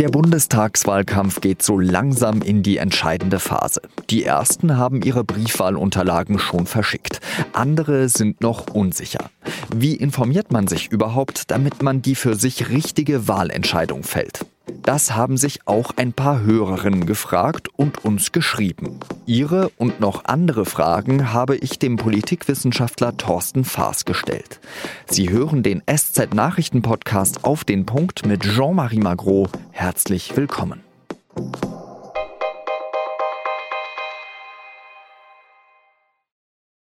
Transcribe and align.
Der 0.00 0.10
Bundestagswahlkampf 0.10 1.40
geht 1.40 1.60
so 1.60 1.76
langsam 1.76 2.40
in 2.40 2.62
die 2.62 2.76
entscheidende 2.76 3.40
Phase. 3.40 3.82
Die 4.10 4.22
ersten 4.22 4.76
haben 4.76 5.02
ihre 5.02 5.24
Briefwahlunterlagen 5.24 6.38
schon 6.38 6.66
verschickt. 6.66 7.18
Andere 7.52 8.08
sind 8.08 8.40
noch 8.40 8.68
unsicher. 8.72 9.28
Wie 9.74 9.96
informiert 9.96 10.52
man 10.52 10.68
sich 10.68 10.92
überhaupt, 10.92 11.50
damit 11.50 11.82
man 11.82 12.00
die 12.00 12.14
für 12.14 12.36
sich 12.36 12.68
richtige 12.68 13.26
Wahlentscheidung 13.26 14.04
fällt? 14.04 14.46
Das 14.82 15.14
haben 15.14 15.36
sich 15.36 15.60
auch 15.66 15.92
ein 15.96 16.12
paar 16.12 16.42
Hörerinnen 16.42 17.06
gefragt 17.06 17.68
und 17.76 18.04
uns 18.04 18.32
geschrieben. 18.32 19.00
Ihre 19.26 19.68
und 19.76 20.00
noch 20.00 20.24
andere 20.24 20.64
Fragen 20.64 21.32
habe 21.32 21.56
ich 21.56 21.78
dem 21.78 21.96
Politikwissenschaftler 21.96 23.16
Thorsten 23.16 23.64
Faas 23.64 24.04
gestellt. 24.04 24.60
Sie 25.06 25.30
hören 25.30 25.62
den 25.62 25.82
SZ-Nachrichten-Podcast 25.86 27.44
auf 27.44 27.64
den 27.64 27.86
Punkt 27.86 28.26
mit 28.26 28.42
Jean-Marie 28.42 29.00
Magro. 29.00 29.48
Herzlich 29.72 30.36
willkommen. 30.36 30.80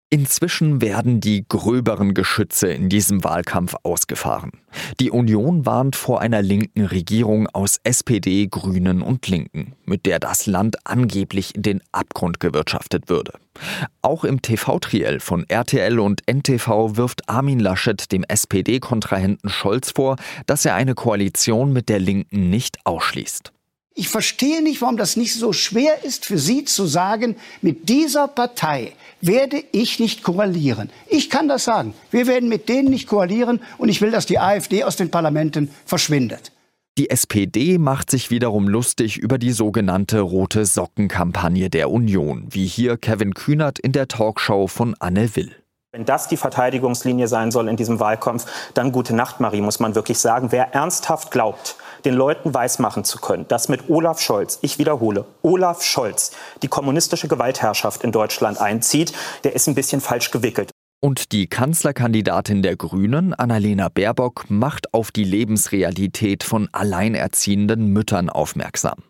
Inzwischen 0.08 0.80
werden 0.80 1.20
die 1.20 1.44
gröberen 1.48 2.14
Geschütze 2.14 2.68
in 2.68 2.88
diesem 2.88 3.24
Wahlkampf 3.24 3.74
ausgefahren. 3.82 4.52
Die 5.00 5.10
Union 5.10 5.66
warnt 5.66 5.96
vor 5.96 6.20
einer 6.20 6.42
linken 6.42 6.84
Regierung 6.84 7.48
aus 7.48 7.80
SPD, 7.82 8.46
Grünen 8.46 9.02
und 9.02 9.26
Linken, 9.26 9.74
mit 9.84 10.06
der 10.06 10.20
das 10.20 10.46
Land 10.46 10.76
angeblich 10.84 11.56
in 11.56 11.62
den 11.62 11.82
Abgrund 11.90 12.38
gewirtschaftet 12.38 13.08
würde. 13.08 13.32
Auch 14.00 14.22
im 14.22 14.42
TV-Triell 14.42 15.18
von 15.18 15.44
RTL 15.48 15.98
und 15.98 16.22
NTV 16.30 16.96
wirft 16.96 17.28
Armin 17.28 17.58
Laschet 17.58 18.12
dem 18.12 18.22
SPD-Kontrahenten 18.22 19.48
Scholz 19.48 19.90
vor, 19.90 20.16
dass 20.46 20.64
er 20.64 20.76
eine 20.76 20.94
Koalition 20.94 21.72
mit 21.72 21.88
der 21.88 21.98
Linken 21.98 22.48
nicht 22.48 22.78
ausschließt. 22.84 23.52
Ich 23.98 24.10
verstehe 24.10 24.62
nicht, 24.62 24.82
warum 24.82 24.98
das 24.98 25.16
nicht 25.16 25.32
so 25.32 25.54
schwer 25.54 26.04
ist 26.04 26.26
für 26.26 26.36
Sie 26.36 26.66
zu 26.66 26.84
sagen, 26.84 27.34
mit 27.62 27.88
dieser 27.88 28.28
Partei 28.28 28.92
werde 29.22 29.64
ich 29.72 29.98
nicht 29.98 30.22
koalieren. 30.22 30.90
Ich 31.08 31.30
kann 31.30 31.48
das 31.48 31.64
sagen. 31.64 31.94
Wir 32.10 32.26
werden 32.26 32.50
mit 32.50 32.68
denen 32.68 32.90
nicht 32.90 33.08
koalieren 33.08 33.62
und 33.78 33.88
ich 33.88 34.02
will, 34.02 34.10
dass 34.10 34.26
die 34.26 34.38
AfD 34.38 34.84
aus 34.84 34.96
den 34.96 35.10
Parlamenten 35.10 35.70
verschwindet. 35.86 36.52
Die 36.98 37.08
SPD 37.08 37.78
macht 37.78 38.10
sich 38.10 38.30
wiederum 38.30 38.68
lustig 38.68 39.16
über 39.16 39.38
die 39.38 39.52
sogenannte 39.52 40.20
Rote 40.20 40.66
Socken-Kampagne 40.66 41.70
der 41.70 41.90
Union, 41.90 42.48
wie 42.50 42.66
hier 42.66 42.98
Kevin 42.98 43.32
Kühnert 43.32 43.78
in 43.78 43.92
der 43.92 44.08
Talkshow 44.08 44.66
von 44.66 44.94
Anne 44.98 45.34
Will. 45.36 45.56
Wenn 45.96 46.04
das 46.04 46.28
die 46.28 46.36
Verteidigungslinie 46.36 47.26
sein 47.26 47.50
soll 47.50 47.68
in 47.68 47.76
diesem 47.76 48.00
Wahlkampf, 48.00 48.44
dann 48.74 48.92
gute 48.92 49.16
Nacht, 49.16 49.40
Marie, 49.40 49.62
muss 49.62 49.80
man 49.80 49.94
wirklich 49.94 50.18
sagen. 50.18 50.52
Wer 50.52 50.74
ernsthaft 50.74 51.30
glaubt, 51.30 51.76
den 52.04 52.14
Leuten 52.14 52.54
weismachen 52.54 53.04
zu 53.04 53.18
können, 53.18 53.46
dass 53.48 53.68
mit 53.68 53.88
Olaf 53.88 54.20
Scholz, 54.20 54.58
ich 54.62 54.78
wiederhole, 54.78 55.24
Olaf 55.42 55.82
Scholz 55.82 56.32
die 56.62 56.68
kommunistische 56.68 57.28
Gewaltherrschaft 57.28 58.04
in 58.04 58.12
Deutschland 58.12 58.60
einzieht, 58.60 59.12
der 59.44 59.54
ist 59.54 59.66
ein 59.68 59.74
bisschen 59.74 60.00
falsch 60.00 60.30
gewickelt. 60.30 60.70
Und 61.00 61.32
die 61.32 61.46
Kanzlerkandidatin 61.46 62.62
der 62.62 62.74
Grünen, 62.76 63.34
Annalena 63.34 63.88
Baerbock, 63.88 64.46
macht 64.48 64.92
auf 64.94 65.12
die 65.12 65.24
Lebensrealität 65.24 66.42
von 66.42 66.68
alleinerziehenden 66.72 67.92
Müttern 67.92 68.30
aufmerksam. 68.30 69.04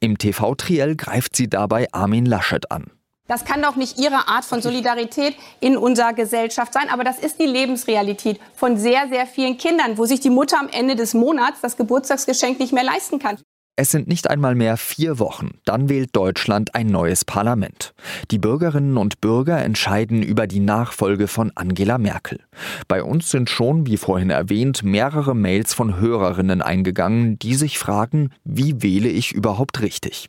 Im 0.00 0.18
TV-Triell 0.18 0.96
greift 0.96 1.36
sie 1.36 1.48
dabei 1.48 1.86
Armin 1.92 2.26
Laschet 2.26 2.70
an. 2.70 2.90
Das 3.28 3.44
kann 3.44 3.62
doch 3.62 3.76
nicht 3.76 4.00
Ihre 4.00 4.26
Art 4.26 4.44
von 4.46 4.62
Solidarität 4.62 5.36
in 5.60 5.76
unserer 5.76 6.14
Gesellschaft 6.14 6.72
sein. 6.72 6.88
Aber 6.90 7.04
das 7.04 7.18
ist 7.18 7.38
die 7.38 7.46
Lebensrealität 7.46 8.40
von 8.54 8.78
sehr, 8.78 9.06
sehr 9.08 9.26
vielen 9.26 9.58
Kindern, 9.58 9.98
wo 9.98 10.06
sich 10.06 10.20
die 10.20 10.30
Mutter 10.30 10.58
am 10.58 10.68
Ende 10.70 10.96
des 10.96 11.14
Monats 11.14 11.60
das 11.60 11.76
Geburtstagsgeschenk 11.76 12.58
nicht 12.58 12.72
mehr 12.72 12.84
leisten 12.84 13.18
kann. 13.18 13.38
Es 13.80 13.92
sind 13.92 14.08
nicht 14.08 14.28
einmal 14.28 14.56
mehr 14.56 14.76
vier 14.76 15.20
Wochen, 15.20 15.50
dann 15.64 15.88
wählt 15.88 16.16
Deutschland 16.16 16.74
ein 16.74 16.88
neues 16.88 17.24
Parlament. 17.24 17.94
Die 18.32 18.38
Bürgerinnen 18.38 18.96
und 18.96 19.20
Bürger 19.20 19.62
entscheiden 19.62 20.20
über 20.20 20.48
die 20.48 20.58
Nachfolge 20.58 21.28
von 21.28 21.52
Angela 21.54 21.96
Merkel. 21.96 22.40
Bei 22.88 23.04
uns 23.04 23.30
sind 23.30 23.48
schon, 23.48 23.86
wie 23.86 23.96
vorhin 23.96 24.30
erwähnt, 24.30 24.82
mehrere 24.82 25.36
Mails 25.36 25.74
von 25.74 26.00
Hörerinnen 26.00 26.60
eingegangen, 26.60 27.38
die 27.38 27.54
sich 27.54 27.78
fragen, 27.78 28.30
wie 28.42 28.82
wähle 28.82 29.10
ich 29.10 29.30
überhaupt 29.30 29.80
richtig? 29.80 30.28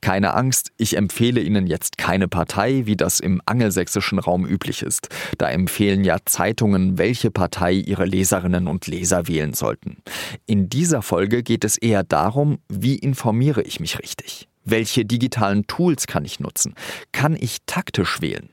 Keine 0.00 0.34
Angst, 0.34 0.72
ich 0.78 0.96
empfehle 0.96 1.40
Ihnen 1.40 1.66
jetzt 1.66 1.98
keine 1.98 2.26
Partei, 2.26 2.86
wie 2.86 2.96
das 2.96 3.20
im 3.20 3.42
angelsächsischen 3.44 4.18
Raum 4.18 4.46
üblich 4.46 4.82
ist. 4.82 5.08
Da 5.38 5.50
empfehlen 5.50 6.04
ja 6.04 6.18
Zeitungen, 6.24 6.96
welche 6.96 7.30
Partei 7.30 7.72
ihre 7.72 8.06
Leserinnen 8.06 8.66
und 8.66 8.86
Leser 8.86 9.28
wählen 9.28 9.52
sollten. 9.52 9.98
In 10.46 10.68
dieser 10.68 11.02
Folge 11.02 11.42
geht 11.42 11.64
es 11.64 11.76
eher 11.76 12.02
darum, 12.02 12.58
wie 12.68 12.96
informiere 12.96 13.62
ich 13.62 13.80
mich 13.80 13.98
richtig? 13.98 14.48
Welche 14.64 15.04
digitalen 15.04 15.66
Tools 15.66 16.06
kann 16.06 16.24
ich 16.24 16.40
nutzen? 16.40 16.74
Kann 17.12 17.36
ich 17.38 17.58
taktisch 17.66 18.20
wählen? 18.20 18.50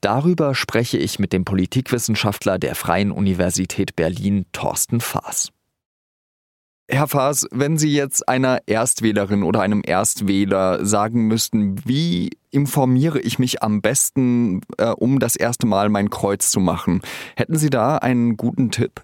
Darüber 0.00 0.54
spreche 0.54 0.98
ich 0.98 1.18
mit 1.18 1.32
dem 1.32 1.44
Politikwissenschaftler 1.44 2.58
der 2.58 2.74
Freien 2.74 3.10
Universität 3.10 3.96
Berlin, 3.96 4.46
Thorsten 4.52 5.00
Faas. 5.00 5.52
Herr 6.86 7.08
Faas, 7.08 7.46
wenn 7.50 7.78
Sie 7.78 7.92
jetzt 7.94 8.28
einer 8.28 8.60
Erstwählerin 8.66 9.42
oder 9.42 9.62
einem 9.62 9.82
Erstwähler 9.84 10.84
sagen 10.84 11.26
müssten, 11.28 11.76
wie 11.86 12.30
informiere 12.50 13.20
ich 13.20 13.38
mich 13.38 13.62
am 13.62 13.80
besten, 13.80 14.60
äh, 14.76 14.88
um 14.90 15.18
das 15.18 15.34
erste 15.34 15.66
Mal 15.66 15.88
mein 15.88 16.10
Kreuz 16.10 16.50
zu 16.50 16.60
machen, 16.60 17.00
hätten 17.36 17.56
Sie 17.56 17.70
da 17.70 17.96
einen 17.96 18.36
guten 18.36 18.70
Tipp? 18.70 19.02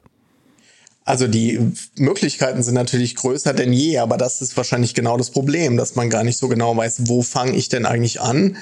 Also 1.04 1.26
die 1.26 1.58
Möglichkeiten 1.96 2.62
sind 2.62 2.74
natürlich 2.74 3.16
größer 3.16 3.54
denn 3.54 3.72
je, 3.72 3.98
aber 3.98 4.18
das 4.18 4.42
ist 4.42 4.56
wahrscheinlich 4.56 4.94
genau 4.94 5.16
das 5.16 5.30
Problem, 5.30 5.78
dass 5.78 5.96
man 5.96 6.10
gar 6.10 6.22
nicht 6.22 6.38
so 6.38 6.48
genau 6.48 6.76
weiß, 6.76 7.08
wo 7.08 7.22
fange 7.22 7.56
ich 7.56 7.70
denn 7.70 7.86
eigentlich 7.86 8.20
an. 8.20 8.58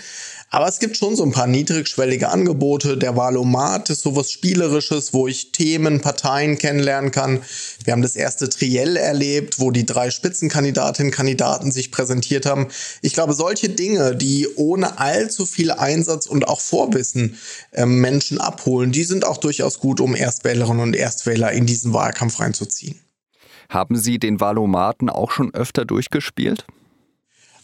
Aber 0.50 0.66
es 0.66 0.78
gibt 0.78 0.96
schon 0.96 1.14
so 1.14 1.24
ein 1.24 1.32
paar 1.32 1.46
niedrigschwellige 1.46 2.30
Angebote. 2.30 2.96
Der 2.96 3.16
Wahlomat 3.16 3.90
ist 3.90 4.00
sowas 4.00 4.32
Spielerisches, 4.32 5.12
wo 5.12 5.28
ich 5.28 5.52
Themen, 5.52 6.00
Parteien 6.00 6.56
kennenlernen 6.56 7.10
kann. 7.10 7.42
Wir 7.84 7.92
haben 7.92 8.00
das 8.00 8.16
erste 8.16 8.48
Triell 8.48 8.96
erlebt, 8.96 9.60
wo 9.60 9.70
die 9.70 9.84
drei 9.84 10.10
Spitzenkandidatinnen, 10.10 11.12
Kandidaten 11.12 11.70
sich 11.70 11.92
präsentiert 11.92 12.46
haben. 12.46 12.68
Ich 13.02 13.12
glaube, 13.12 13.34
solche 13.34 13.68
Dinge, 13.68 14.16
die 14.16 14.48
ohne 14.56 14.98
allzu 14.98 15.44
viel 15.44 15.70
Einsatz 15.70 16.26
und 16.26 16.48
auch 16.48 16.60
Vorwissen 16.60 17.36
äh, 17.72 17.84
Menschen 17.84 18.40
abholen, 18.40 18.90
die 18.90 19.04
sind 19.04 19.26
auch 19.26 19.36
durchaus 19.36 19.80
gut, 19.80 20.00
um 20.00 20.16
Erstwählerinnen 20.16 20.82
und 20.82 20.96
Erstwähler 20.96 21.52
in 21.52 21.66
diesen 21.66 21.92
Wahlkampf 21.92 22.40
reinzuziehen. 22.40 22.98
Haben 23.68 23.96
Sie 23.98 24.18
den 24.18 24.40
Wahlomaten 24.40 25.10
auch 25.10 25.30
schon 25.30 25.52
öfter 25.52 25.84
durchgespielt? 25.84 26.64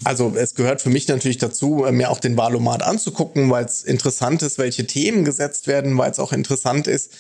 Also 0.05 0.35
es 0.37 0.55
gehört 0.55 0.81
für 0.81 0.91
mich 0.91 1.09
natürlich 1.09 1.39
dazu, 1.39 1.87
mir 1.91 2.11
auch 2.11 2.21
den 2.21 2.37
Wahlomat 2.37 2.83
anzugucken, 2.83 3.51
weil 3.51 3.65
es 3.65 3.83
interessant 3.83 4.43
ist, 4.43 4.59
welche 4.59 4.87
Themen 4.87 5.25
gesetzt 5.25 5.67
werden, 5.67 5.97
weil 5.99 6.11
es 6.11 6.19
auch 6.19 6.33
interessant 6.33 6.87
ist 6.87 7.13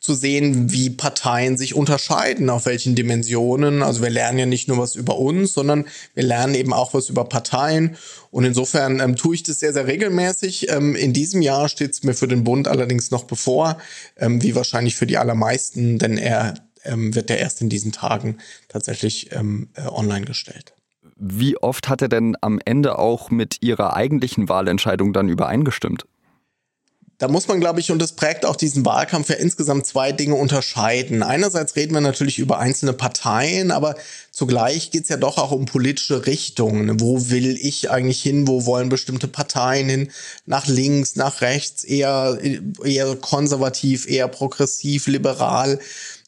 zu 0.00 0.14
sehen, 0.14 0.72
wie 0.72 0.88
Parteien 0.88 1.58
sich 1.58 1.74
unterscheiden, 1.74 2.48
auf 2.48 2.64
welchen 2.64 2.94
Dimensionen. 2.94 3.82
Also 3.82 4.00
wir 4.00 4.08
lernen 4.08 4.38
ja 4.38 4.46
nicht 4.46 4.66
nur 4.66 4.78
was 4.78 4.96
über 4.96 5.18
uns, 5.18 5.52
sondern 5.52 5.86
wir 6.14 6.22
lernen 6.22 6.54
eben 6.54 6.72
auch 6.72 6.94
was 6.94 7.10
über 7.10 7.26
Parteien. 7.26 7.96
Und 8.30 8.44
insofern 8.44 9.00
ähm, 9.00 9.16
tue 9.16 9.34
ich 9.34 9.42
das 9.42 9.60
sehr, 9.60 9.74
sehr 9.74 9.86
regelmäßig. 9.86 10.70
Ähm, 10.70 10.96
in 10.96 11.12
diesem 11.12 11.42
Jahr 11.42 11.68
steht 11.68 11.92
es 11.92 12.02
mir 12.02 12.14
für 12.14 12.28
den 12.28 12.44
Bund 12.44 12.66
allerdings 12.66 13.10
noch 13.10 13.24
bevor, 13.24 13.76
ähm, 14.16 14.42
wie 14.42 14.54
wahrscheinlich 14.54 14.96
für 14.96 15.06
die 15.06 15.18
allermeisten, 15.18 15.98
denn 15.98 16.16
er 16.16 16.54
ähm, 16.84 17.14
wird 17.14 17.28
ja 17.28 17.36
erst 17.36 17.60
in 17.60 17.68
diesen 17.68 17.92
Tagen 17.92 18.38
tatsächlich 18.68 19.32
ähm, 19.32 19.68
äh, 19.74 19.82
online 19.82 20.24
gestellt. 20.24 20.72
Wie 21.22 21.58
oft 21.58 21.90
hat 21.90 22.00
er 22.00 22.08
denn 22.08 22.34
am 22.40 22.58
Ende 22.64 22.98
auch 22.98 23.30
mit 23.30 23.58
Ihrer 23.60 23.94
eigentlichen 23.94 24.48
Wahlentscheidung 24.48 25.12
dann 25.12 25.28
übereingestimmt? 25.28 26.06
Da 27.18 27.28
muss 27.28 27.46
man, 27.46 27.60
glaube 27.60 27.80
ich, 27.80 27.90
und 27.90 28.00
das 28.00 28.12
prägt 28.12 28.46
auch 28.46 28.56
diesen 28.56 28.86
Wahlkampf 28.86 29.28
ja 29.28 29.36
insgesamt 29.36 29.84
zwei 29.84 30.10
Dinge 30.10 30.36
unterscheiden. 30.36 31.22
Einerseits 31.22 31.76
reden 31.76 31.92
wir 31.92 32.00
natürlich 32.00 32.38
über 32.38 32.58
einzelne 32.58 32.94
Parteien, 32.94 33.70
aber 33.70 33.96
zugleich 34.30 34.90
geht 34.90 35.02
es 35.02 35.10
ja 35.10 35.18
doch 35.18 35.36
auch 35.36 35.50
um 35.50 35.66
politische 35.66 36.24
Richtungen. 36.24 36.98
Wo 36.98 37.28
will 37.28 37.58
ich 37.60 37.90
eigentlich 37.90 38.22
hin? 38.22 38.48
Wo 38.48 38.64
wollen 38.64 38.88
bestimmte 38.88 39.28
Parteien 39.28 39.90
hin? 39.90 40.10
Nach 40.46 40.66
links, 40.66 41.14
nach 41.16 41.42
rechts, 41.42 41.84
eher, 41.84 42.38
eher 42.82 43.14
konservativ, 43.16 44.08
eher 44.08 44.28
progressiv, 44.28 45.06
liberal. 45.06 45.78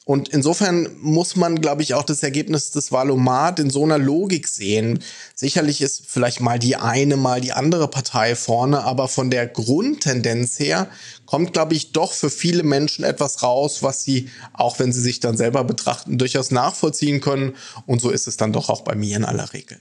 Und 0.04 0.30
insofern 0.30 0.88
muss 1.00 1.36
man, 1.36 1.60
glaube 1.60 1.82
ich, 1.82 1.94
auch 1.94 2.02
das 2.02 2.24
Ergebnis 2.24 2.72
des 2.72 2.90
Wahlomat 2.90 3.60
in 3.60 3.70
so 3.70 3.84
einer 3.84 3.98
Logik 3.98 4.48
sehen. 4.48 4.98
Sicherlich 5.34 5.80
ist 5.80 6.02
vielleicht 6.08 6.40
mal 6.40 6.58
die 6.58 6.74
eine, 6.74 7.16
mal 7.16 7.40
die 7.40 7.52
andere 7.52 7.86
Partei 7.86 8.34
vorne, 8.34 8.82
aber 8.82 9.06
von 9.06 9.30
der 9.30 9.46
Grundtendenz 9.46 10.58
her 10.58 10.88
kommt, 11.24 11.52
glaube 11.52 11.74
ich, 11.74 11.92
doch 11.92 12.12
für 12.12 12.30
viele 12.30 12.64
Menschen 12.64 13.04
etwas 13.04 13.44
raus, 13.44 13.84
was 13.84 14.02
sie, 14.02 14.28
auch 14.52 14.80
wenn 14.80 14.92
sie 14.92 15.00
sich 15.00 15.20
dann 15.20 15.36
selber 15.36 15.62
betrachten, 15.62 16.18
durchaus 16.18 16.50
nachvollziehen 16.50 17.20
können. 17.20 17.54
Und 17.86 18.00
so 18.00 18.10
ist 18.10 18.26
es 18.26 18.36
dann 18.36 18.52
doch 18.52 18.70
auch 18.70 18.82
bei 18.82 18.96
mir 18.96 19.16
in 19.16 19.24
aller 19.24 19.52
Regel. 19.52 19.78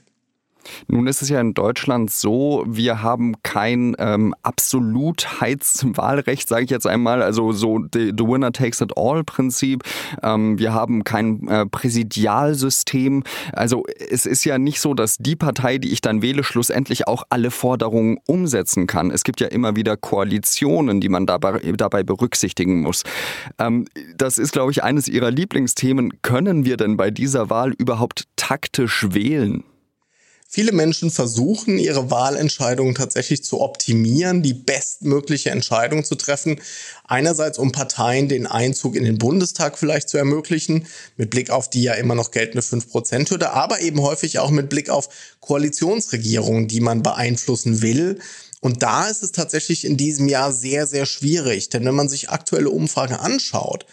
Nun 0.88 1.06
ist 1.06 1.22
es 1.22 1.28
ja 1.28 1.40
in 1.40 1.54
Deutschland 1.54 2.10
so, 2.10 2.64
wir 2.66 3.02
haben 3.02 3.34
kein 3.42 3.94
ähm, 3.98 4.34
Absolutheitswahlrecht, 4.42 6.48
sage 6.48 6.64
ich 6.64 6.70
jetzt 6.70 6.86
einmal, 6.86 7.22
also 7.22 7.52
so 7.52 7.80
the, 7.92 8.12
the 8.16 8.24
winner 8.24 8.52
takes 8.52 8.80
it 8.80 8.92
all 8.96 9.24
Prinzip. 9.24 9.82
Ähm, 10.22 10.58
wir 10.58 10.74
haben 10.74 11.04
kein 11.04 11.46
äh, 11.48 11.66
Präsidialsystem. 11.66 13.24
Also 13.52 13.84
es 14.10 14.26
ist 14.26 14.44
ja 14.44 14.58
nicht 14.58 14.80
so, 14.80 14.94
dass 14.94 15.16
die 15.18 15.36
Partei, 15.36 15.78
die 15.78 15.92
ich 15.92 16.00
dann 16.00 16.22
wähle, 16.22 16.44
schlussendlich 16.44 17.08
auch 17.08 17.24
alle 17.30 17.50
Forderungen 17.50 18.18
umsetzen 18.26 18.86
kann. 18.86 19.10
Es 19.10 19.24
gibt 19.24 19.40
ja 19.40 19.48
immer 19.48 19.76
wieder 19.76 19.96
Koalitionen, 19.96 21.00
die 21.00 21.08
man 21.08 21.26
dabei, 21.26 21.60
dabei 21.76 22.02
berücksichtigen 22.02 22.82
muss. 22.82 23.04
Ähm, 23.58 23.86
das 24.16 24.38
ist, 24.38 24.52
glaube 24.52 24.72
ich, 24.72 24.82
eines 24.82 25.08
Ihrer 25.08 25.30
Lieblingsthemen. 25.30 26.22
Können 26.22 26.64
wir 26.64 26.76
denn 26.76 26.96
bei 26.96 27.10
dieser 27.10 27.50
Wahl 27.50 27.72
überhaupt 27.72 28.24
taktisch 28.36 29.06
wählen? 29.10 29.64
Viele 30.54 30.72
Menschen 30.72 31.10
versuchen, 31.10 31.78
ihre 31.78 32.10
Wahlentscheidungen 32.10 32.94
tatsächlich 32.94 33.42
zu 33.42 33.62
optimieren, 33.62 34.42
die 34.42 34.52
bestmögliche 34.52 35.48
Entscheidung 35.48 36.04
zu 36.04 36.14
treffen. 36.14 36.60
Einerseits, 37.04 37.56
um 37.56 37.72
Parteien 37.72 38.28
den 38.28 38.46
Einzug 38.46 38.94
in 38.94 39.04
den 39.04 39.16
Bundestag 39.16 39.78
vielleicht 39.78 40.10
zu 40.10 40.18
ermöglichen, 40.18 40.86
mit 41.16 41.30
Blick 41.30 41.48
auf 41.48 41.70
die 41.70 41.84
ja 41.84 41.94
immer 41.94 42.14
noch 42.14 42.32
geltende 42.32 42.60
5%-Hürde, 42.60 43.52
aber 43.52 43.80
eben 43.80 44.02
häufig 44.02 44.40
auch 44.40 44.50
mit 44.50 44.68
Blick 44.68 44.90
auf 44.90 45.08
Koalitionsregierungen, 45.40 46.68
die 46.68 46.80
man 46.80 47.02
beeinflussen 47.02 47.80
will. 47.80 48.18
Und 48.60 48.82
da 48.82 49.08
ist 49.08 49.22
es 49.22 49.32
tatsächlich 49.32 49.86
in 49.86 49.96
diesem 49.96 50.28
Jahr 50.28 50.52
sehr, 50.52 50.86
sehr 50.86 51.06
schwierig. 51.06 51.70
Denn 51.70 51.86
wenn 51.86 51.94
man 51.94 52.10
sich 52.10 52.28
aktuelle 52.28 52.68
Umfragen 52.68 53.14
anschaut, 53.14 53.86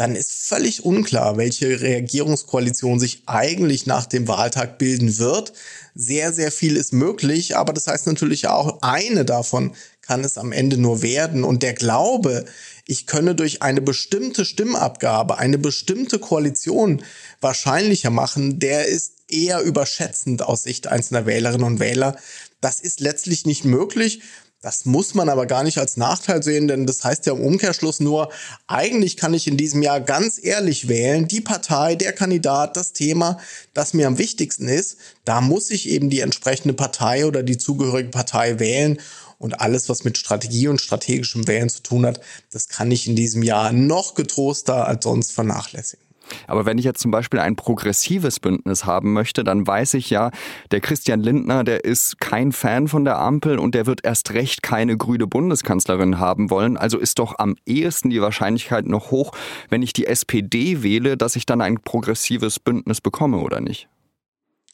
dann 0.00 0.16
ist 0.16 0.32
völlig 0.32 0.82
unklar, 0.82 1.36
welche 1.36 1.78
Regierungskoalition 1.82 2.98
sich 2.98 3.22
eigentlich 3.26 3.84
nach 3.84 4.06
dem 4.06 4.28
Wahltag 4.28 4.78
bilden 4.78 5.18
wird. 5.18 5.52
Sehr, 5.94 6.32
sehr 6.32 6.50
viel 6.50 6.78
ist 6.78 6.94
möglich, 6.94 7.54
aber 7.58 7.74
das 7.74 7.86
heißt 7.86 8.06
natürlich 8.06 8.48
auch, 8.48 8.80
eine 8.80 9.26
davon 9.26 9.74
kann 10.00 10.24
es 10.24 10.38
am 10.38 10.52
Ende 10.52 10.78
nur 10.78 11.02
werden. 11.02 11.44
Und 11.44 11.62
der 11.62 11.74
Glaube, 11.74 12.46
ich 12.86 13.06
könne 13.06 13.34
durch 13.34 13.60
eine 13.60 13.82
bestimmte 13.82 14.46
Stimmabgabe 14.46 15.36
eine 15.36 15.58
bestimmte 15.58 16.18
Koalition 16.18 17.02
wahrscheinlicher 17.42 18.08
machen, 18.08 18.58
der 18.58 18.86
ist 18.86 19.16
eher 19.28 19.60
überschätzend 19.60 20.40
aus 20.40 20.62
Sicht 20.62 20.86
einzelner 20.86 21.26
Wählerinnen 21.26 21.66
und 21.66 21.78
Wähler. 21.78 22.16
Das 22.62 22.80
ist 22.80 23.00
letztlich 23.00 23.44
nicht 23.44 23.66
möglich. 23.66 24.22
Das 24.62 24.84
muss 24.84 25.14
man 25.14 25.30
aber 25.30 25.46
gar 25.46 25.64
nicht 25.64 25.78
als 25.78 25.96
Nachteil 25.96 26.42
sehen, 26.42 26.68
denn 26.68 26.84
das 26.84 27.02
heißt 27.02 27.24
ja 27.24 27.32
im 27.32 27.40
Umkehrschluss 27.40 27.98
nur, 27.98 28.30
eigentlich 28.66 29.16
kann 29.16 29.32
ich 29.32 29.46
in 29.46 29.56
diesem 29.56 29.80
Jahr 29.80 30.02
ganz 30.02 30.38
ehrlich 30.42 30.86
wählen, 30.86 31.26
die 31.26 31.40
Partei, 31.40 31.94
der 31.94 32.12
Kandidat, 32.12 32.76
das 32.76 32.92
Thema, 32.92 33.38
das 33.72 33.94
mir 33.94 34.06
am 34.06 34.18
wichtigsten 34.18 34.68
ist, 34.68 34.98
da 35.24 35.40
muss 35.40 35.70
ich 35.70 35.88
eben 35.88 36.10
die 36.10 36.20
entsprechende 36.20 36.74
Partei 36.74 37.24
oder 37.24 37.42
die 37.42 37.56
zugehörige 37.56 38.10
Partei 38.10 38.58
wählen. 38.58 39.00
Und 39.38 39.62
alles, 39.62 39.88
was 39.88 40.04
mit 40.04 40.18
Strategie 40.18 40.68
und 40.68 40.82
strategischem 40.82 41.48
Wählen 41.48 41.70
zu 41.70 41.82
tun 41.82 42.04
hat, 42.04 42.20
das 42.50 42.68
kann 42.68 42.90
ich 42.90 43.08
in 43.08 43.16
diesem 43.16 43.42
Jahr 43.42 43.72
noch 43.72 44.14
getroster 44.14 44.86
als 44.86 45.04
sonst 45.04 45.32
vernachlässigen. 45.32 46.09
Aber 46.46 46.66
wenn 46.66 46.78
ich 46.78 46.84
jetzt 46.84 47.00
zum 47.00 47.10
Beispiel 47.10 47.40
ein 47.40 47.56
progressives 47.56 48.40
Bündnis 48.40 48.84
haben 48.84 49.12
möchte, 49.12 49.44
dann 49.44 49.66
weiß 49.66 49.94
ich 49.94 50.10
ja, 50.10 50.30
der 50.70 50.80
Christian 50.80 51.20
Lindner, 51.20 51.64
der 51.64 51.84
ist 51.84 52.20
kein 52.20 52.52
Fan 52.52 52.88
von 52.88 53.04
der 53.04 53.18
Ampel 53.18 53.58
und 53.58 53.74
der 53.74 53.86
wird 53.86 54.04
erst 54.04 54.32
recht 54.32 54.62
keine 54.62 54.96
grüne 54.96 55.26
Bundeskanzlerin 55.26 56.18
haben 56.18 56.50
wollen. 56.50 56.76
Also 56.76 56.98
ist 56.98 57.18
doch 57.18 57.38
am 57.38 57.56
ehesten 57.66 58.10
die 58.10 58.20
Wahrscheinlichkeit 58.20 58.86
noch 58.86 59.10
hoch, 59.10 59.32
wenn 59.68 59.82
ich 59.82 59.92
die 59.92 60.06
SPD 60.06 60.82
wähle, 60.82 61.16
dass 61.16 61.36
ich 61.36 61.46
dann 61.46 61.60
ein 61.60 61.80
progressives 61.80 62.58
Bündnis 62.58 63.00
bekomme 63.00 63.38
oder 63.38 63.60
nicht? 63.60 63.88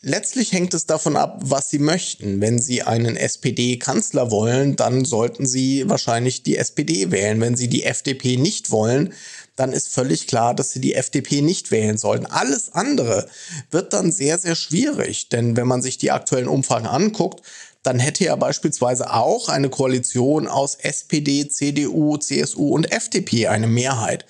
Letztlich 0.03 0.53
hängt 0.53 0.75
es 0.75 0.87
davon 0.87 1.17
ab, 1.17 1.41
was 1.43 1.71
Sie 1.71 1.79
möchten. 1.79 2.41
Wenn 2.41 2.61
Sie 2.61 2.83
einen 2.83 3.17
SPD-Kanzler 3.17 4.31
wollen, 4.31 4.77
dann 4.77 5.05
sollten 5.05 5.47
Sie 5.47 5.89
wahrscheinlich 5.89 6.43
die 6.43 6.57
SPD 6.57 7.11
wählen. 7.11 7.41
Wenn 7.41 7.57
Sie 7.57 7.69
die 7.69 7.83
FDP 7.83 8.37
nicht 8.37 8.71
wollen, 8.71 9.15
dann 9.57 9.73
ist 9.73 9.89
völlig 9.89 10.27
klar, 10.27 10.55
dass 10.55 10.71
sie 10.73 10.81
die 10.81 10.95
FDP 10.95 11.43
nicht 11.43 11.71
wählen 11.71 11.99
sollten. 11.99 12.27
Alles 12.27 12.73
andere 12.73 13.27
wird 13.71 13.93
dann 13.93 14.13
sehr, 14.13 14.39
sehr 14.39 14.55
schwierig, 14.55 15.31
denn 15.31 15.57
wenn 15.57 15.67
man 15.67 15.83
sich 15.83 15.99
die 15.99 16.11
aktuellen 16.11 16.49
Umfragen 16.49 16.87
anguckt, 16.87 17.43
dann 17.83 17.99
hätte 17.99 18.25
ja 18.25 18.37
beispielsweise 18.37 19.13
auch 19.13 19.49
eine 19.49 19.71
Koalition 19.71 20.49
aus 20.49 20.75
SPD, 20.75 21.49
CDU, 21.49 22.17
CSU 22.17 22.75
und 22.75 22.91
FDP 22.91 23.47
eine 23.47 23.69
Mehrheit. 23.69 24.27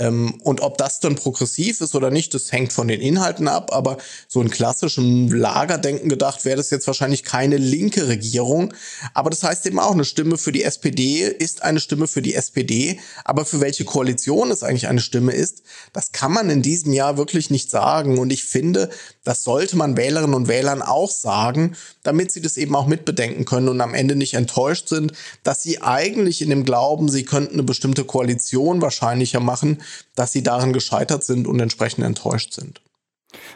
Ähm, 0.00 0.40
und 0.42 0.60
ob 0.60 0.76
das 0.76 0.98
dann 0.98 1.14
progressiv 1.14 1.80
ist 1.80 1.94
oder 1.94 2.10
nicht, 2.10 2.34
das 2.34 2.50
hängt 2.50 2.72
von 2.72 2.88
den 2.88 3.00
Inhalten 3.00 3.46
ab. 3.46 3.72
Aber 3.72 3.98
so 4.26 4.40
in 4.42 4.50
klassischem 4.50 5.32
Lagerdenken 5.32 6.08
gedacht 6.08 6.44
wäre 6.44 6.56
das 6.56 6.70
jetzt 6.70 6.86
wahrscheinlich 6.88 7.22
keine 7.22 7.58
linke 7.58 8.08
Regierung. 8.08 8.74
Aber 9.12 9.30
das 9.30 9.44
heißt 9.44 9.66
eben 9.66 9.78
auch, 9.78 9.92
eine 9.92 10.04
Stimme 10.04 10.36
für 10.36 10.50
die 10.50 10.64
SPD 10.64 11.22
ist 11.22 11.62
eine 11.62 11.78
Stimme 11.78 12.08
für 12.08 12.22
die 12.22 12.34
SPD. 12.34 12.98
Aber 13.24 13.44
für 13.44 13.60
welche 13.60 13.84
Koalition 13.84 14.50
es 14.50 14.64
eigentlich 14.64 14.88
eine 14.88 15.00
Stimme 15.00 15.32
ist, 15.32 15.62
das 15.92 16.10
kann 16.10 16.32
man 16.32 16.50
in 16.50 16.62
diesem 16.62 16.92
Jahr 16.92 17.16
wirklich 17.16 17.50
nicht 17.50 17.70
sagen. 17.70 18.18
Und 18.18 18.32
ich 18.32 18.44
finde, 18.44 18.90
das 19.22 19.44
sollte 19.44 19.76
man 19.76 19.96
Wählerinnen 19.96 20.34
und 20.34 20.48
Wählern 20.48 20.82
auch 20.82 21.10
sagen, 21.10 21.76
damit 22.02 22.32
sie 22.32 22.42
das 22.42 22.56
eben 22.56 22.74
auch 22.74 22.86
mitbedenken 22.86 23.44
können 23.44 23.68
und 23.68 23.80
am 23.80 23.94
Ende 23.94 24.16
nicht 24.16 24.34
enttäuscht 24.34 24.88
sind, 24.88 25.12
dass 25.44 25.62
sie 25.62 25.80
eigentlich 25.82 26.42
in 26.42 26.50
dem 26.50 26.64
Glauben, 26.64 27.08
sie 27.08 27.24
könnten 27.24 27.54
eine 27.54 27.62
bestimmte 27.62 28.04
Koalition 28.04 28.82
wahrscheinlicher 28.82 29.40
machen, 29.40 29.78
dass 30.14 30.32
sie 30.32 30.42
daran 30.42 30.72
gescheitert 30.72 31.24
sind 31.24 31.46
und 31.46 31.60
entsprechend 31.60 32.04
enttäuscht 32.04 32.52
sind. 32.52 32.80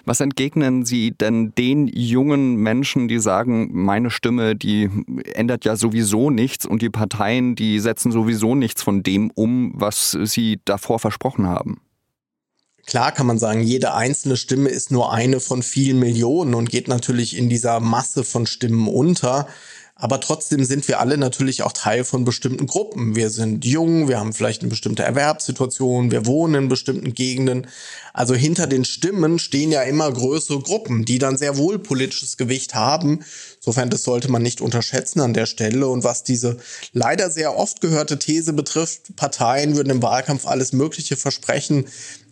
Was 0.04 0.20
entgegnen 0.20 0.84
Sie 0.84 1.12
denn 1.12 1.54
den 1.54 1.86
jungen 1.86 2.56
Menschen, 2.56 3.08
die 3.08 3.20
sagen, 3.20 3.68
meine 3.72 4.10
Stimme, 4.10 4.56
die 4.56 4.90
ändert 5.34 5.64
ja 5.64 5.76
sowieso 5.76 6.30
nichts 6.30 6.66
und 6.66 6.82
die 6.82 6.90
Parteien, 6.90 7.54
die 7.54 7.78
setzen 7.78 8.10
sowieso 8.12 8.54
nichts 8.54 8.82
von 8.82 9.02
dem 9.02 9.30
um, 9.30 9.72
was 9.74 10.16
sie 10.24 10.60
davor 10.64 10.98
versprochen 10.98 11.46
haben? 11.46 11.80
Klar 12.86 13.12
kann 13.12 13.26
man 13.26 13.38
sagen, 13.38 13.60
jede 13.60 13.92
einzelne 13.92 14.38
Stimme 14.38 14.70
ist 14.70 14.90
nur 14.90 15.12
eine 15.12 15.40
von 15.40 15.62
vielen 15.62 15.98
Millionen 15.98 16.54
und 16.54 16.70
geht 16.70 16.88
natürlich 16.88 17.36
in 17.36 17.50
dieser 17.50 17.80
Masse 17.80 18.24
von 18.24 18.46
Stimmen 18.46 18.88
unter. 18.88 19.46
Aber 20.00 20.20
trotzdem 20.20 20.64
sind 20.64 20.86
wir 20.86 21.00
alle 21.00 21.18
natürlich 21.18 21.64
auch 21.64 21.72
Teil 21.72 22.04
von 22.04 22.24
bestimmten 22.24 22.68
Gruppen. 22.68 23.16
Wir 23.16 23.30
sind 23.30 23.64
jung, 23.64 24.06
wir 24.06 24.20
haben 24.20 24.32
vielleicht 24.32 24.62
eine 24.62 24.70
bestimmte 24.70 25.02
Erwerbssituation, 25.02 26.12
wir 26.12 26.24
wohnen 26.24 26.54
in 26.54 26.68
bestimmten 26.68 27.14
Gegenden. 27.14 27.66
Also 28.12 28.34
hinter 28.34 28.68
den 28.68 28.84
Stimmen 28.84 29.40
stehen 29.40 29.72
ja 29.72 29.82
immer 29.82 30.10
größere 30.12 30.60
Gruppen, 30.60 31.04
die 31.04 31.18
dann 31.18 31.36
sehr 31.36 31.56
wohl 31.56 31.80
politisches 31.80 32.36
Gewicht 32.36 32.76
haben. 32.76 33.24
Insofern, 33.56 33.90
das 33.90 34.04
sollte 34.04 34.30
man 34.30 34.40
nicht 34.40 34.60
unterschätzen 34.60 35.18
an 35.18 35.34
der 35.34 35.46
Stelle. 35.46 35.88
Und 35.88 36.04
was 36.04 36.22
diese 36.22 36.58
leider 36.92 37.28
sehr 37.28 37.56
oft 37.56 37.80
gehörte 37.80 38.20
These 38.20 38.52
betrifft, 38.52 39.16
Parteien 39.16 39.74
würden 39.74 39.90
im 39.90 40.02
Wahlkampf 40.02 40.46
alles 40.46 40.72
Mögliche 40.72 41.16
versprechen, 41.16 41.86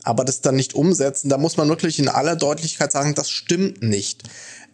aber 0.07 0.25
das 0.25 0.41
dann 0.41 0.55
nicht 0.55 0.75
umsetzen, 0.75 1.29
da 1.29 1.37
muss 1.37 1.57
man 1.57 1.69
wirklich 1.69 1.99
in 1.99 2.09
aller 2.09 2.37
Deutlichkeit 2.37 2.93
sagen, 2.93 3.15
das 3.15 3.29
stimmt 3.29 3.83
nicht. 3.83 4.23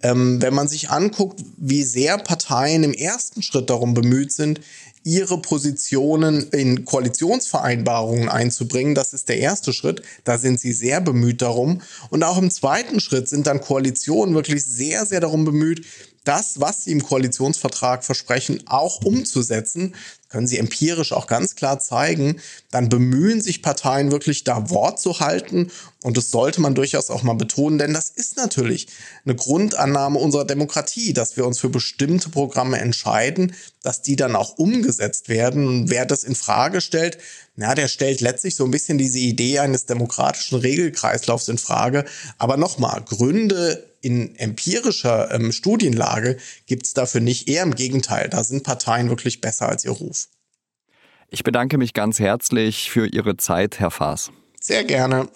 Ähm, 0.03 0.43
wenn 0.43 0.53
man 0.53 0.69
sich 0.69 0.91
anguckt, 0.91 1.41
wie 1.57 1.85
sehr 1.85 2.19
Parteien 2.19 2.85
im 2.85 2.93
ersten 2.93 3.41
Schritt 3.41 3.71
darum 3.71 3.95
bemüht 3.95 4.33
sind, 4.33 4.61
ihre 5.05 5.41
Positionen 5.41 6.51
in 6.51 6.85
Koalitionsvereinbarungen 6.85 8.29
einzubringen. 8.29 8.95
Das 8.95 9.15
ist 9.15 9.29
der 9.29 9.39
erste 9.39 9.73
Schritt. 9.73 10.03
Da 10.25 10.39
sind 10.39 10.61
sie 10.61 10.73
sehr 10.73 11.01
bemüht 11.01 11.41
darum. 11.43 11.81
Und 12.11 12.23
auch 12.25 12.39
im 12.39 12.51
zweiten 12.51 13.01
Schritt 13.01 13.29
sind 13.29 13.47
dann 13.47 13.61
Koalitionen 13.61 14.35
wirklich 14.35 14.65
sehr, 14.65 15.07
sehr 15.07 15.21
darum 15.21 15.45
bemüht, 15.45 15.87
das, 16.25 16.61
was 16.61 16.85
sie 16.85 16.93
im 16.93 17.03
Koalitionsvertrag 17.03 18.05
versprechen, 18.05 18.63
auch 18.67 19.05
umzusetzen 19.05 19.95
können 20.33 20.47
sie 20.47 20.57
empirisch 20.57 21.13
auch 21.13 21.27
ganz 21.27 21.57
klar 21.57 21.79
zeigen, 21.79 22.41
dann 22.71 22.89
bemühen 22.89 23.43
sich 23.43 23.61
Parteien 23.61 24.11
wirklich 24.11 24.45
da 24.45 24.71
Wort 24.71 24.99
zu 24.99 25.21
halten. 25.21 25.71
Und 26.03 26.17
das 26.17 26.31
sollte 26.31 26.63
man 26.63 26.75
durchaus 26.75 27.11
auch 27.11 27.23
mal 27.23 27.35
betonen, 27.35 27.77
denn 27.77 27.93
das 27.93 28.09
ist 28.09 28.39
natürlich 28.39 28.89
eine 29.27 29.35
Grundannahme 29.35 30.19
unserer 30.19 30.47
Demokratie, 30.47 31.13
dass 31.13 31.37
wir 31.37 31.47
uns 31.47 31.59
für 31.61 31.69
bestimmte 31.69 32.31
Programme 32.31 32.81
entscheiden, 32.81 33.55
dass 33.83 34.01
die 34.01 34.17
dann 34.17 34.35
auch 34.35 34.57
umgesetzt 34.57 35.29
werden. 35.29 35.69
Und 35.69 35.91
wer 35.91 36.07
das 36.07 36.25
in 36.25 36.35
Frage 36.35 36.81
stellt, 36.81 37.19
na, 37.55 37.75
der 37.75 37.89
stellt 37.89 38.23
letztlich 38.23 38.57
so 38.57 38.65
ein 38.65 38.71
bisschen 38.71 38.97
diese 38.97 39.19
Idee 39.19 39.59
eines 39.59 39.85
demokratischen 39.85 40.59
Regelkreislaufs 40.59 41.49
in 41.49 41.59
Frage. 41.59 42.07
Aber 42.39 42.57
nochmal, 42.57 43.03
Gründe 43.03 43.92
in 44.03 44.37
empirischer 44.37 45.33
ähm, 45.33 45.53
Studienlage 45.53 46.37
gibt 46.67 46.87
es 46.87 46.95
dafür 46.95 47.21
nicht. 47.21 47.49
Eher 47.49 47.63
im 47.63 47.75
Gegenteil, 47.75 48.29
da 48.29 48.45
sind 48.45 48.65
Parteien 48.65 49.09
wirklich 49.09 49.41
besser 49.41 49.69
als 49.69 49.85
ihr 49.85 49.93
Ruf. 49.93 50.29
Ich 51.29 51.45
bedanke 51.45 51.79
mich 51.79 51.95
ganz 51.95 52.19
herzlich 52.19 52.91
für 52.91 53.07
Ihre 53.07 53.39
Zeit, 53.39 53.81
Herr 53.81 53.91
Faas. 53.91 54.31
Sehr 54.61 54.85
gerne. 54.85 55.29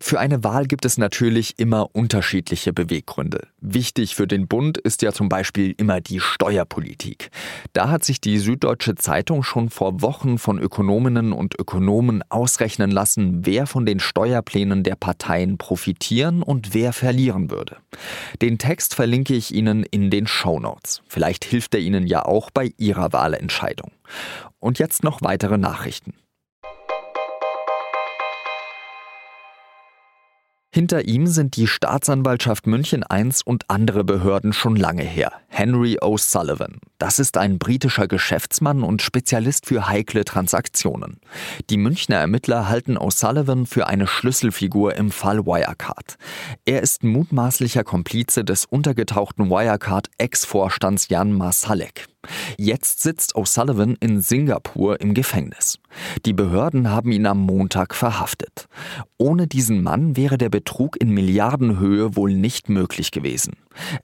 Für 0.00 0.18
eine 0.20 0.44
Wahl 0.44 0.66
gibt 0.66 0.84
es 0.84 0.98
natürlich 0.98 1.58
immer 1.58 1.94
unterschiedliche 1.94 2.72
Beweggründe. 2.72 3.46
Wichtig 3.60 4.14
für 4.16 4.26
den 4.26 4.48
Bund 4.48 4.76
ist 4.76 5.02
ja 5.02 5.12
zum 5.12 5.28
Beispiel 5.28 5.74
immer 5.78 6.00
die 6.00 6.20
Steuerpolitik. 6.20 7.30
Da 7.72 7.88
hat 7.88 8.04
sich 8.04 8.20
die 8.20 8.38
Süddeutsche 8.38 8.96
Zeitung 8.96 9.42
schon 9.42 9.70
vor 9.70 10.02
Wochen 10.02 10.38
von 10.38 10.58
Ökonominnen 10.58 11.32
und 11.32 11.58
Ökonomen 11.58 12.22
ausrechnen 12.28 12.90
lassen, 12.90 13.46
wer 13.46 13.66
von 13.66 13.86
den 13.86 14.00
Steuerplänen 14.00 14.82
der 14.82 14.96
Parteien 14.96 15.58
profitieren 15.58 16.42
und 16.42 16.74
wer 16.74 16.92
verlieren 16.92 17.50
würde. 17.50 17.76
Den 18.42 18.58
Text 18.58 18.94
verlinke 18.94 19.34
ich 19.34 19.54
Ihnen 19.54 19.84
in 19.84 20.10
den 20.10 20.26
Show 20.26 20.58
Notes. 20.58 21.02
Vielleicht 21.06 21.44
hilft 21.44 21.74
er 21.74 21.80
Ihnen 21.80 22.06
ja 22.06 22.24
auch 22.24 22.50
bei 22.50 22.72
Ihrer 22.76 23.12
Wahlentscheidung. 23.12 23.92
Und 24.58 24.78
jetzt 24.78 25.04
noch 25.04 25.22
weitere 25.22 25.56
Nachrichten. 25.56 26.14
Hinter 30.74 31.04
ihm 31.04 31.28
sind 31.28 31.54
die 31.54 31.68
Staatsanwaltschaft 31.68 32.66
München 32.66 33.04
I 33.08 33.30
und 33.44 33.70
andere 33.70 34.02
Behörden 34.02 34.52
schon 34.52 34.74
lange 34.74 35.04
her. 35.04 35.30
Henry 35.46 35.98
O'Sullivan. 36.00 36.80
Das 36.98 37.20
ist 37.20 37.36
ein 37.36 37.60
britischer 37.60 38.08
Geschäftsmann 38.08 38.82
und 38.82 39.00
Spezialist 39.00 39.66
für 39.66 39.86
heikle 39.86 40.24
Transaktionen. 40.24 41.20
Die 41.70 41.76
Münchner 41.76 42.16
Ermittler 42.16 42.68
halten 42.68 42.98
O'Sullivan 42.98 43.66
für 43.66 43.86
eine 43.86 44.08
Schlüsselfigur 44.08 44.96
im 44.96 45.12
Fall 45.12 45.46
Wirecard. 45.46 46.16
Er 46.64 46.82
ist 46.82 47.04
mutmaßlicher 47.04 47.84
Komplize 47.84 48.44
des 48.44 48.64
untergetauchten 48.64 49.50
Wirecard-Ex-Vorstands 49.50 51.06
Jan 51.08 51.32
Masalek. 51.32 52.08
Jetzt 52.56 53.02
sitzt 53.02 53.36
O'Sullivan 53.36 53.96
in 54.00 54.20
Singapur 54.20 55.00
im 55.00 55.14
Gefängnis. 55.14 55.78
Die 56.24 56.32
Behörden 56.32 56.90
haben 56.90 57.12
ihn 57.12 57.26
am 57.26 57.40
Montag 57.40 57.94
verhaftet. 57.94 58.66
Ohne 59.18 59.46
diesen 59.46 59.82
Mann 59.82 60.16
wäre 60.16 60.38
der 60.38 60.48
Betrug 60.48 61.00
in 61.00 61.10
Milliardenhöhe 61.10 62.16
wohl 62.16 62.34
nicht 62.34 62.68
möglich 62.68 63.10
gewesen. 63.10 63.56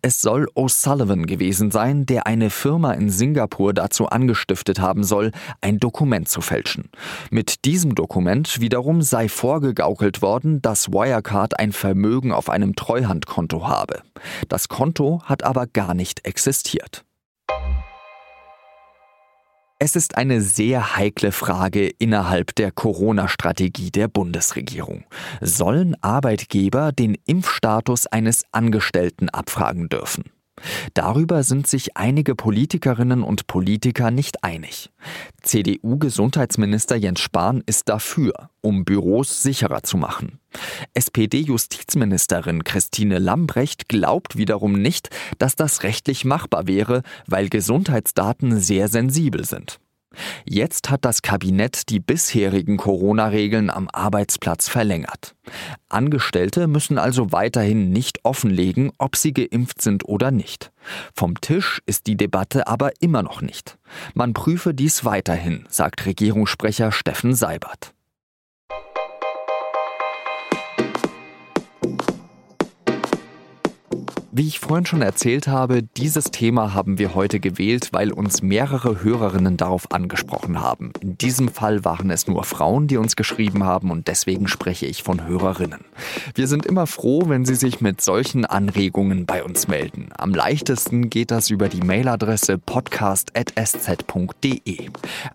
Es 0.02 0.20
soll 0.20 0.48
O'Sullivan 0.54 1.26
gewesen 1.26 1.70
sein, 1.70 2.06
der 2.06 2.26
eine 2.26 2.50
Firma 2.50 2.92
in 2.92 3.10
Singapur 3.10 3.72
dazu 3.72 4.08
angestiftet 4.08 4.80
haben 4.80 5.04
soll, 5.04 5.30
ein 5.60 5.78
Dokument 5.78 6.28
zu 6.28 6.40
fälschen. 6.40 6.90
Mit 7.30 7.64
diesem 7.64 7.94
Dokument 7.94 8.60
wiederum 8.60 9.02
sei 9.02 9.28
vorgegaukelt 9.28 10.22
worden, 10.22 10.60
dass 10.62 10.88
Wirecard 10.88 11.58
ein 11.58 11.72
Vermögen 11.72 12.32
auf 12.32 12.50
einem 12.50 12.74
Treuhandkonto 12.74 13.66
habe. 13.68 14.02
Das 14.48 14.68
Konto 14.68 15.22
hat 15.24 15.44
aber 15.44 15.66
gar 15.66 15.94
nicht 15.94 16.26
existiert. 16.26 17.04
Es 19.82 19.96
ist 19.96 20.18
eine 20.18 20.42
sehr 20.42 20.96
heikle 20.96 21.32
Frage 21.32 21.88
innerhalb 21.88 22.54
der 22.54 22.70
Corona-Strategie 22.70 23.90
der 23.90 24.08
Bundesregierung. 24.08 25.04
Sollen 25.40 25.96
Arbeitgeber 26.02 26.92
den 26.92 27.16
Impfstatus 27.24 28.06
eines 28.06 28.44
Angestellten 28.52 29.30
abfragen 29.30 29.88
dürfen? 29.88 30.24
Darüber 30.94 31.42
sind 31.42 31.66
sich 31.66 31.96
einige 31.96 32.34
Politikerinnen 32.34 33.22
und 33.22 33.46
Politiker 33.46 34.10
nicht 34.10 34.44
einig. 34.44 34.90
CDU-Gesundheitsminister 35.42 36.96
Jens 36.96 37.20
Spahn 37.20 37.62
ist 37.66 37.88
dafür, 37.88 38.50
um 38.60 38.84
Büros 38.84 39.42
sicherer 39.42 39.82
zu 39.82 39.96
machen. 39.96 40.38
SPD-Justizministerin 40.94 42.64
Christine 42.64 43.18
Lambrecht 43.18 43.88
glaubt 43.88 44.36
wiederum 44.36 44.72
nicht, 44.72 45.10
dass 45.38 45.56
das 45.56 45.82
rechtlich 45.82 46.24
machbar 46.24 46.66
wäre, 46.66 47.02
weil 47.26 47.48
Gesundheitsdaten 47.48 48.58
sehr 48.60 48.88
sensibel 48.88 49.44
sind. 49.44 49.80
Jetzt 50.44 50.90
hat 50.90 51.04
das 51.04 51.22
Kabinett 51.22 51.88
die 51.88 52.00
bisherigen 52.00 52.76
Corona-Regeln 52.76 53.70
am 53.70 53.88
Arbeitsplatz 53.92 54.68
verlängert. 54.68 55.34
Angestellte 55.88 56.66
müssen 56.66 56.98
also 56.98 57.32
weiterhin 57.32 57.90
nicht 57.90 58.24
offenlegen, 58.24 58.92
ob 58.98 59.16
sie 59.16 59.32
geimpft 59.32 59.82
sind 59.82 60.08
oder 60.08 60.30
nicht. 60.30 60.70
Vom 61.14 61.40
Tisch 61.40 61.82
ist 61.86 62.06
die 62.06 62.16
Debatte 62.16 62.66
aber 62.66 62.92
immer 63.00 63.22
noch 63.22 63.42
nicht. 63.42 63.78
Man 64.14 64.32
prüfe 64.32 64.74
dies 64.74 65.04
weiterhin, 65.04 65.66
sagt 65.68 66.06
Regierungssprecher 66.06 66.92
Steffen 66.92 67.34
Seibert. 67.34 67.92
Wie 74.32 74.46
ich 74.46 74.60
vorhin 74.60 74.86
schon 74.86 75.02
erzählt 75.02 75.48
habe, 75.48 75.82
dieses 75.82 76.26
Thema 76.26 76.72
haben 76.72 76.98
wir 76.98 77.16
heute 77.16 77.40
gewählt, 77.40 77.88
weil 77.90 78.12
uns 78.12 78.42
mehrere 78.42 79.02
Hörerinnen 79.02 79.56
darauf 79.56 79.90
angesprochen 79.90 80.60
haben. 80.60 80.92
In 81.00 81.18
diesem 81.18 81.48
Fall 81.48 81.84
waren 81.84 82.10
es 82.10 82.28
nur 82.28 82.44
Frauen, 82.44 82.86
die 82.86 82.96
uns 82.96 83.16
geschrieben 83.16 83.64
haben 83.64 83.90
und 83.90 84.06
deswegen 84.06 84.46
spreche 84.46 84.86
ich 84.86 85.02
von 85.02 85.26
Hörerinnen. 85.26 85.80
Wir 86.36 86.46
sind 86.46 86.64
immer 86.64 86.86
froh, 86.86 87.24
wenn 87.26 87.44
Sie 87.44 87.56
sich 87.56 87.80
mit 87.80 88.00
solchen 88.02 88.44
Anregungen 88.44 89.26
bei 89.26 89.42
uns 89.42 89.66
melden. 89.66 90.10
Am 90.16 90.32
leichtesten 90.32 91.10
geht 91.10 91.32
das 91.32 91.50
über 91.50 91.68
die 91.68 91.80
Mailadresse 91.80 92.56
podcast.sz.de. 92.56 93.30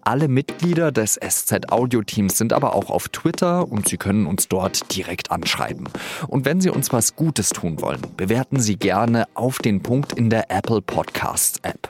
Alle 0.04 0.30
Mitglieder 0.30 0.94
des 0.94 1.20
SZ 1.22 1.70
Audio 1.70 2.02
Teams 2.02 2.38
sind 2.38 2.54
aber 2.54 2.74
auch 2.74 2.90
auf 2.90 3.10
Twitter 3.10 3.70
und 3.70 3.90
Sie 3.90 3.98
können 3.98 4.25
uns 4.25 4.48
dort 4.48 4.96
direkt 4.96 5.32
anschreiben. 5.32 5.90
Und 6.30 6.46
wenn 6.46 6.62
Sie 6.62 6.70
uns 6.70 6.94
was 6.94 7.18
Gutes 7.18 7.50
tun 7.50 7.82
wollen, 7.82 8.00
bewerten 8.16 8.62
Sie 8.62 8.78
gerne 8.86 9.25
auf 9.34 9.58
den 9.58 9.82
Punkt 9.82 10.13
in 10.13 10.30
der 10.30 10.51
Apple 10.51 10.80
Podcasts 10.80 11.58
App. 11.63 11.89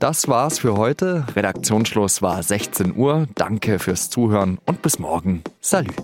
Das 0.00 0.28
war's 0.28 0.58
für 0.58 0.76
heute. 0.76 1.24
Redaktionsschluss 1.34 2.20
war 2.20 2.42
16 2.42 2.94
Uhr. 2.94 3.26
Danke 3.36 3.78
fürs 3.78 4.10
Zuhören 4.10 4.58
und 4.66 4.82
bis 4.82 4.98
morgen. 4.98 5.42
Salü. 5.62 5.94